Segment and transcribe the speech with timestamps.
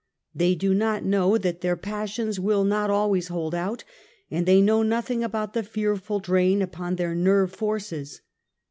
[0.17, 3.83] / They do not know that their i^assions will not al '^^ ways hold out,
[4.31, 8.21] and they know nothing about the' fearful drain upon their nerve forces.